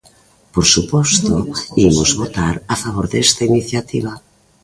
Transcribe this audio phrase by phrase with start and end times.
[0.53, 1.33] Por suposto,
[1.87, 4.13] imos votar a favor desta iniciativa.